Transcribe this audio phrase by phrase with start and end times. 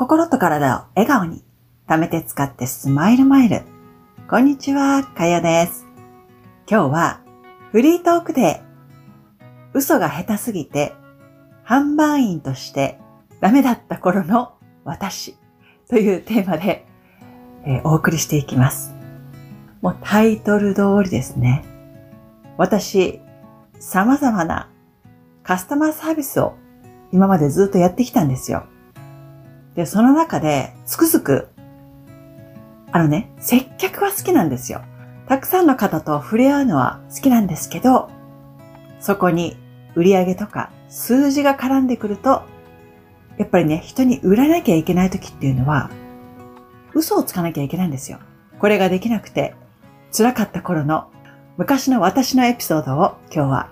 [0.00, 1.44] 心と体を笑顔に、
[1.86, 3.64] 貯めて使ってスマイルマイル。
[4.30, 5.84] こんにちは、かやです。
[6.66, 7.20] 今日は、
[7.70, 8.62] フリートークで、
[9.74, 10.94] 嘘が下手すぎて、
[11.66, 12.98] 販売員として
[13.42, 15.36] ダメだった頃の私
[15.86, 16.86] というテーマで、
[17.66, 18.94] えー、お送りしていきます。
[19.82, 21.62] もうタイトル通りですね。
[22.56, 23.20] 私、
[23.78, 24.70] 様々な
[25.42, 26.54] カスタマーサービスを
[27.12, 28.64] 今までずっとやってきたんですよ。
[29.74, 31.48] で、その中で、つくづく、
[32.92, 34.82] あのね、接客は好きなんですよ。
[35.28, 38.10] たくさんの方と触れ合うのは好きなんですけど、
[38.98, 39.56] そこに
[39.94, 42.42] 売り上げとか数字が絡んでくると、
[43.38, 45.90] やっぱりね、人に売らなきゃいけない時っていうのは、
[46.92, 48.18] 嘘をつかなきゃいけないんですよ。
[48.58, 49.54] これができなくて
[50.14, 51.10] 辛かった頃の
[51.56, 53.68] 昔の私のエピソードを今日は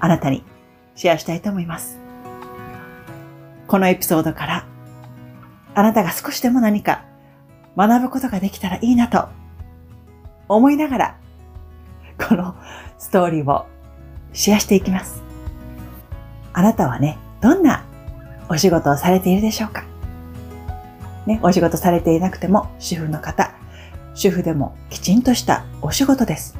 [0.00, 0.42] あなたに
[0.94, 1.98] シェアしたいと思います。
[3.68, 4.66] このエピソードから
[5.74, 7.04] あなたが少しでも何か
[7.76, 9.28] 学ぶことができたらいいなと
[10.48, 11.16] 思いながら、
[12.28, 12.54] この
[12.98, 13.66] ストーリーを
[14.32, 15.22] シェアしていきます。
[16.52, 17.84] あなたはね、どんな
[18.48, 19.84] お仕事をされているでしょうか？
[21.26, 23.54] ね、お仕事されていなくても主婦の方、
[24.14, 26.58] 主婦でもきちんとしたお仕事です。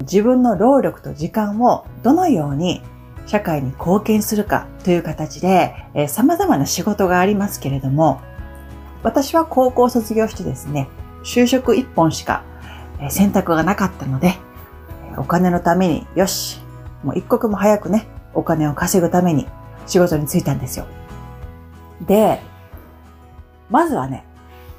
[0.00, 2.82] 自分の労力と時間をどのように
[3.26, 8.20] 社会に貢献するかという形で、えー、様々な仕事がありますけれども、
[9.02, 10.88] 私は高校卒業してですね、
[11.24, 12.44] 就職一本しか
[13.10, 14.34] 選択がなかったので、
[15.16, 16.60] お金のために、よし、
[17.02, 19.46] もう一刻も早くね、お金を稼ぐために
[19.86, 20.86] 仕事に就いたんですよ。
[22.06, 22.40] で、
[23.70, 24.24] まずはね、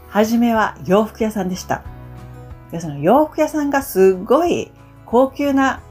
[0.10, 1.84] はじめは洋服屋さんでした。
[2.72, 4.72] で、その洋服屋さんがすごい
[5.06, 5.82] 高級な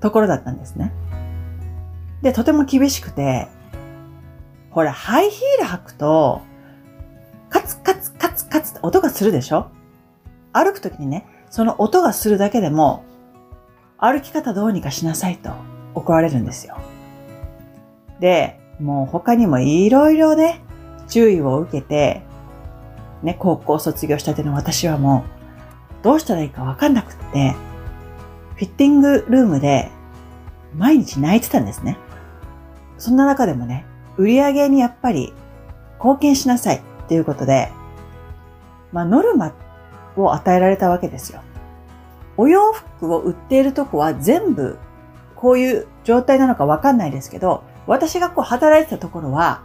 [0.00, 0.92] ところだったんですね。
[2.22, 3.48] で、とても厳しくて、
[4.70, 6.42] ほら、ハイヒール履くと、
[8.48, 9.70] カツって音がするでしょ？
[10.52, 13.04] 歩くときにね、その音がするだけでも、
[13.98, 15.50] 歩き方どうにかしなさいと
[15.94, 16.78] 怒られるんですよ。
[18.20, 20.60] で、もう他にもいろいろね、
[21.08, 22.22] 注意を受けて、
[23.22, 25.24] ね、高校卒業したての私はも
[26.00, 27.54] う、どうしたらいいかわかんなくって、
[28.54, 29.90] フィッティングルームで
[30.74, 31.96] 毎日泣いてたんですね。
[32.98, 33.84] そんな中でもね、
[34.16, 35.32] 売り上げにやっぱり
[35.98, 36.76] 貢献しなさい。
[36.78, 37.72] っていうことで、
[38.92, 39.52] まあ、ノルマ
[40.16, 41.40] を与えられたわけですよ。
[42.36, 44.78] お洋服を売っているとこは全部
[45.34, 49.62] こういう状態なのかわかんないですけど、私がこう働いてたところは、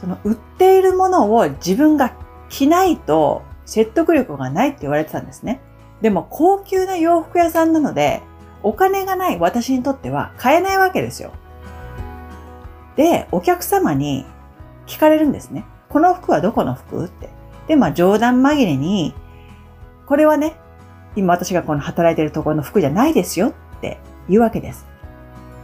[0.00, 2.14] その売っているものを自分が
[2.48, 5.60] 着ないと説得力がないって言われてたんですね。
[6.00, 8.22] でも高級な洋服屋さんなので、
[8.62, 11.32] お金がない私にとっては買えないわけですよ。
[12.96, 14.24] で、お客様に
[14.86, 15.64] 聞かれるんですね。
[15.88, 17.06] この服はどこの服？
[17.06, 17.28] って。
[17.66, 19.14] で、まあ冗談紛れに、
[20.06, 20.56] これはね、
[21.16, 23.98] 今私がこの働いてるところの服じゃないですよって
[24.28, 24.86] 言うわけです。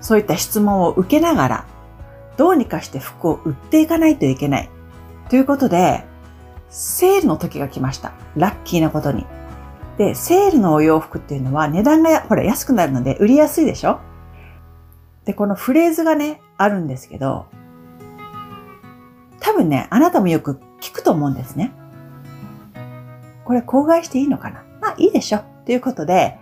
[0.00, 1.64] そういった質問を受けながら、
[2.36, 4.70] どうにかして服を売っていかないといけない。
[5.28, 6.04] ということで、
[6.70, 8.12] セールの時が来ました。
[8.36, 9.26] ラッキーなことに。
[9.98, 13.98] で、セールのお洋服っていうのは値段がほら安くなるので売りやすいでしょ？
[15.26, 17.46] で、このフレーズがね、あるんですけど、
[19.40, 21.72] 多分ね、あなたもよく聞くと思うんですね。
[23.50, 24.62] これ口外していいのかな？
[24.80, 25.40] まあいいでしょ。
[25.66, 26.38] ということで、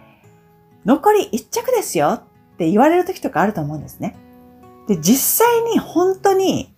[0.85, 2.23] 残り1着ですよっ
[2.59, 4.15] て言われる時とかあると思うんですね。
[4.89, 6.75] で、実際に本当に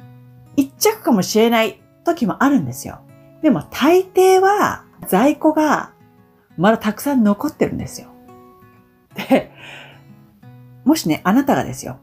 [0.56, 3.00] 1着かもしれない時もあるんですよ。
[3.42, 5.94] でも大抵は在庫が
[6.56, 8.06] まだたくさん残ってるんですよ。
[9.16, 9.50] で、
[10.84, 11.98] もしね、あなたがですよ、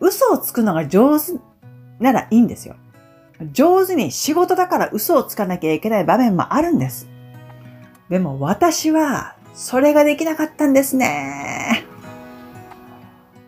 [0.00, 1.32] 嘘をつくのが上手
[1.98, 2.76] ならいいんですよ。
[3.52, 7.09] 上手に仕事だから嘘をつかなきゃいけない場面もあるんです。
[8.10, 11.84] でも私はそれができなかったんですね。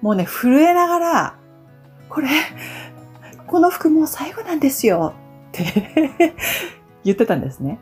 [0.00, 1.34] もうね、震えながら、
[2.08, 2.28] これ、
[3.46, 5.14] この服もう最後なんですよ
[5.48, 6.34] って
[7.04, 7.78] 言ってたんですね。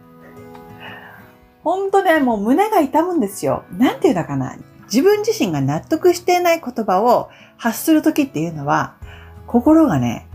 [1.63, 3.65] ほんとね、もう胸が痛むんですよ。
[3.71, 4.57] なんて言うのかな。
[4.85, 7.29] 自分自身が納得していない言葉を
[7.59, 8.95] 発するときっていうのは、
[9.47, 10.29] 心がね、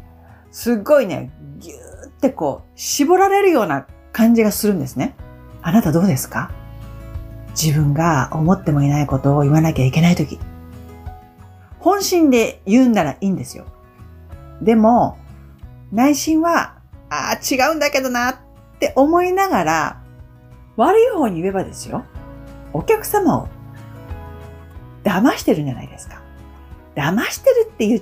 [0.51, 5.15] すっごいね、ぎゅーってこう、絞られるような感じがするんですね。
[5.67, 6.51] あなたどうですか？
[7.59, 10.39] 自分が思ってもいないことを言わなきゃいけないとき。
[11.79, 13.65] 本心で言うんならいいんですよ。
[14.61, 15.17] でも、
[15.91, 16.75] 内心は、
[17.09, 18.35] ああ、違うんだけどなっ
[18.79, 20.01] て思いながら、
[20.75, 22.05] 悪い方に言えばですよ。
[22.71, 23.47] お客様を
[25.03, 26.21] 騙してるんじゃないですか。
[26.95, 28.01] 騙してるって言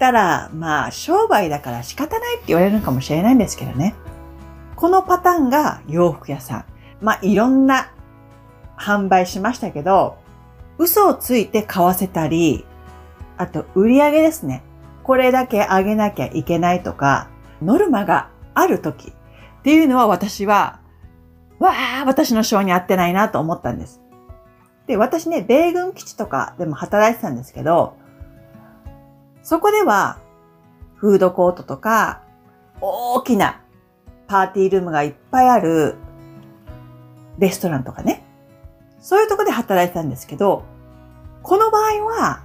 [0.00, 3.94] たら、まあ、商売だから仕方ないって言われるかもしれないんですけどね。
[4.74, 6.64] このパターンが洋服屋さん。
[7.00, 7.92] まあ、いろんな
[8.78, 10.16] 販売しましたけど、
[10.78, 12.66] 嘘をついて買わせたり、
[13.36, 14.62] あと売り上げですね。
[15.02, 17.28] これだけ上げなきゃいけないとか、
[17.62, 20.80] ノルマがある時っていうのは私は、
[21.58, 24.00] わあ、私の性に合ってないなと思ったんです。
[24.86, 27.96] で、私ね、米軍基地とかでも働いてたんですけど、
[29.42, 30.18] そこでは、
[30.96, 32.22] フードコートとか、
[32.80, 33.60] 大きな
[34.26, 35.96] パーティールームがいっぱいある
[37.38, 38.24] レストランとかね。
[39.00, 40.64] そういうとこで働いてたんですけど、
[41.42, 42.42] この場合は、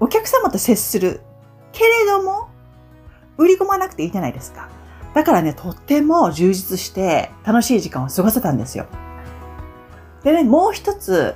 [0.00, 1.22] お客様と接する
[1.72, 2.48] けれども、
[3.38, 4.68] 売り込まなくていいじゃないですか。
[5.14, 8.86] だからね、とっても充実して楽しい時間を過ごせたんですよ。
[10.22, 11.34] でね、もう一つ、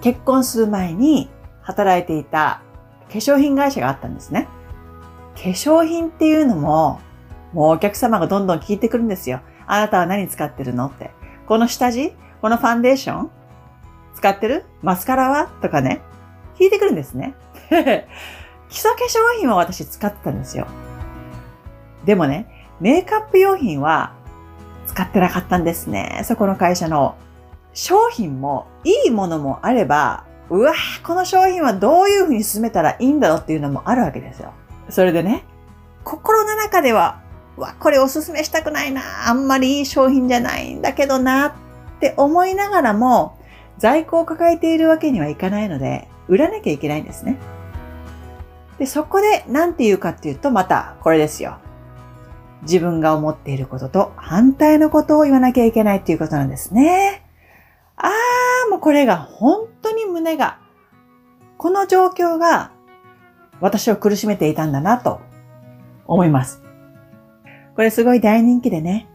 [0.00, 1.30] 結婚する前に
[1.62, 2.62] 働いていた
[3.08, 4.46] 化粧品会社があったんですね。
[5.34, 7.00] 化粧品っていうのも、
[7.52, 9.40] もうお客様がどんどん聞いてくるんですよ。
[9.66, 10.86] あなたは何使ってるの？
[10.86, 11.10] って。
[11.48, 12.12] この下地
[12.42, 13.30] このファンデーション
[14.14, 14.66] 使ってる？
[14.82, 15.46] マスカラは？
[15.62, 16.02] とかね。
[16.58, 17.34] 聞いてくるんですね。
[18.68, 20.66] 基礎化粧品は私使ってたんですよ。
[22.04, 24.12] でもね、メイクアップ用品は
[24.86, 26.20] 使ってなかったんですね。
[26.24, 27.16] そこの会社の
[27.72, 34.52] 商品もいいものもあれば、うわぁこの商品はどういうふうに進めたらいいんだろうっていうのもあるわけですよ。
[34.90, 35.44] それでね、
[36.04, 37.22] 心の中では、
[37.58, 41.52] わ、これおすすめしたくないな、あんまりいい商品じゃないんだけどなっ
[42.00, 43.38] て思いながらも、
[43.78, 47.38] 在庫を抱えているわけにはいかないので、売らなきゃいけないんですね。
[48.78, 51.58] で、そこで何て言うかっていうと、またこれですよ。
[52.62, 57.22] 自分が思っていることと反対のことを言わなきゃいけないっていうことなんですね。
[57.96, 60.58] あー、もうこれが本当に胸が、
[61.56, 62.72] この状況が
[63.60, 65.20] 私を苦しめていたんだなと
[66.06, 66.62] 思います。
[67.78, 69.06] これすごい大人気でね。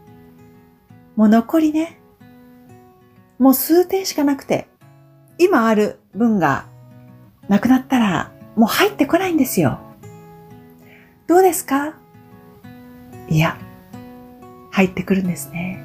[1.17, 1.99] もう残りね、
[3.37, 4.69] もう数点しかなくて、
[5.37, 6.67] 今ある分が
[7.49, 9.81] なくなったらもう入ってこないんですよ。
[11.27, 11.95] どうですか？
[13.27, 13.57] いや、
[14.71, 15.83] 入ってくるんですね。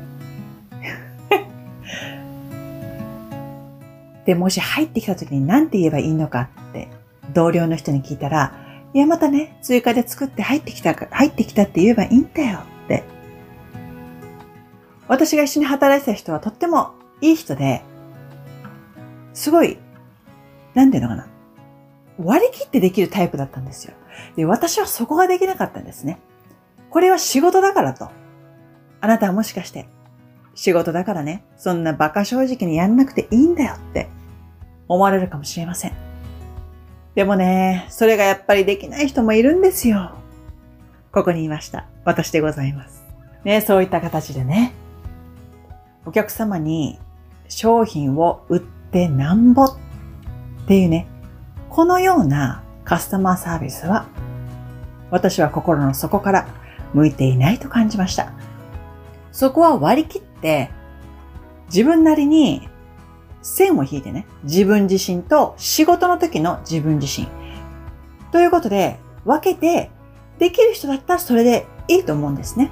[4.24, 6.86] で、もし入ってきた時に何て言えばいいのかって
[7.34, 8.52] 同僚の人に聞いたら、
[8.94, 12.60] いや、またね、追加で作って入ってきた、入ってきたって言えばいいんだよ。
[15.08, 17.82] 私が一緒に働いてた人はとってもいい人で、
[19.32, 19.78] すごい、
[20.74, 21.26] なんていうのかな。
[22.18, 23.94] 割り切ってできるタイプだったんですよ。
[24.36, 26.18] で、私はそこができなかったんですね。
[26.90, 28.10] これは仕事だからと。
[29.00, 29.88] あなたはもしかして、
[30.54, 34.08] 仕事だからね、そんな馬鹿正直にやんなくていいんだよって
[34.88, 35.92] 思われるかもしれません。
[37.14, 40.12] でもね、それがやっぱりできない人もいるんですよ。
[41.12, 41.86] ここにいました。
[42.04, 43.04] 私でございます。
[43.44, 44.72] ね、そういった形でね、
[46.04, 46.98] お客様に
[47.48, 49.76] 商品を売ってなんぼっ
[50.66, 51.06] ていうね、
[51.70, 54.06] このようなカスタマーサービスは、
[55.10, 56.48] 私は心の底から
[56.92, 58.32] 向いていないと感じました。
[59.32, 60.70] そこは割り切って、
[61.68, 62.68] 自分なりに
[63.42, 67.28] 線を引いてね、自分自身と仕事の時の自分自身。
[68.32, 69.90] ということで、分けて
[70.38, 72.70] できる人だったらそれでいいと思うんですね。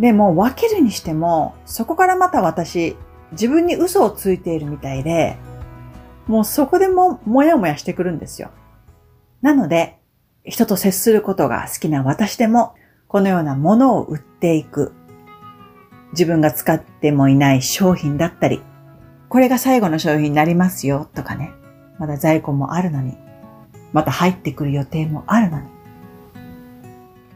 [0.00, 2.96] でも分けるにしても、そこからまた私、
[3.32, 5.36] 自分に嘘をついているみたいで、
[6.26, 8.50] もうそこでももやもやしてくるんですよ。
[9.42, 9.98] なので、
[10.44, 12.74] 人と接することが好きな私でも、
[13.08, 14.92] このようなものを売っていく。
[16.12, 18.62] 自分が使ってもいない商品だったり、
[19.28, 21.52] これが最後の商品になりますよとかね。
[21.98, 23.16] まだ在庫もあるのに、
[23.92, 25.77] また入ってくる予定もあるのに。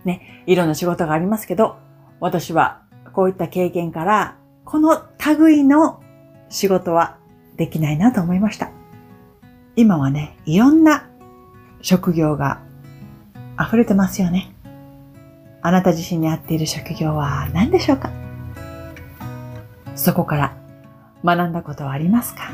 [0.05, 1.77] ね、いろんな仕事がありますけど、
[2.21, 2.83] 私は
[3.13, 5.03] こういった経験から、この
[5.39, 6.03] 類の
[6.49, 7.19] 仕事は
[7.57, 8.71] できないなと思いました。
[9.77, 11.09] 今はね、いろんな
[11.81, 12.61] 職業が
[13.61, 14.55] 溢れてますよね。
[15.63, 18.11] あなた自身に合っている職業は何でしょうか？
[19.95, 20.57] そこから
[21.25, 22.51] 学んだことはありますか？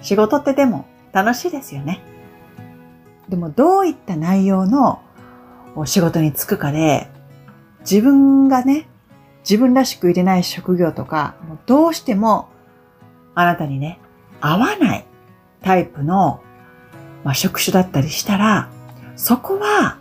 [0.00, 2.00] 仕事ってでも楽しいですよね。
[3.28, 5.01] でもどういった内容の
[5.74, 7.08] お仕事に就くかで
[7.80, 8.88] 自分がね、
[9.48, 11.34] 自分らしく入れない職業とか、
[11.66, 12.48] どうしても
[13.34, 13.98] あなたにね、
[14.40, 15.06] 合わない
[15.62, 16.42] タイプの、
[17.24, 18.70] まあ、職種だったりしたら、
[19.16, 19.98] そこは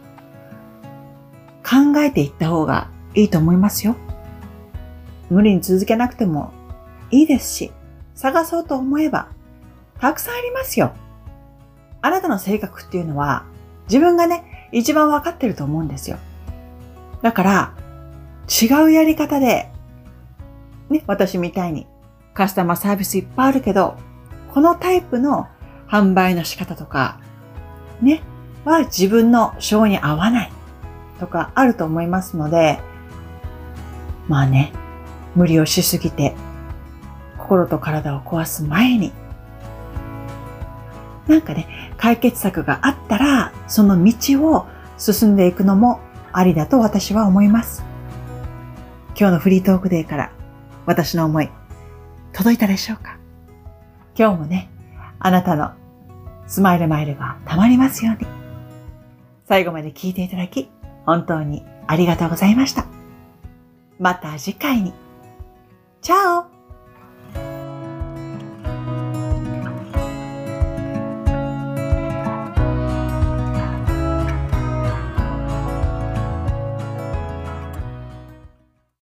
[1.63, 3.95] 考えていった方がいいと思いますよ。
[5.29, 6.51] 無理に続けなくても
[7.09, 7.71] いいですし、
[8.15, 9.29] 探そうと思えば、
[9.99, 10.93] たくさんありますよ。
[12.01, 13.45] あなたの性格っていうのは、
[13.87, 16.17] 自分がね、一番わかってると思うんですよ。
[17.21, 17.73] だから、
[18.47, 19.71] 違うやり方で、
[20.89, 21.87] ね、私みたいに
[22.33, 23.97] カスタマーサービスいっぱいあるけど、
[24.53, 25.47] このタイプの
[25.87, 27.19] 販売の仕方とか、
[28.01, 28.21] ね、
[28.65, 30.51] は自分の性に合わない
[31.19, 32.79] とかあると思いますので、
[34.27, 34.71] まあね、
[35.35, 36.35] 無理をしすぎて
[37.37, 39.11] 心と体を壊す前に、
[41.27, 45.99] なんかね、解決策があったら、その道を進んでいくのも
[46.33, 47.83] ありだと私は思います。
[49.17, 50.31] 今日のフリートークデーから
[50.85, 51.49] 私の思い、
[52.33, 53.17] 届いたでしょうか？
[54.17, 54.69] 今日もね、
[55.19, 55.71] あなたの
[56.47, 58.27] スマイルマイルがたまりますように。
[59.45, 60.69] 最後まで聞いていただき、
[61.05, 62.85] 本当にありがとうございました。
[63.99, 64.93] また次回に。
[66.01, 66.45] チャオ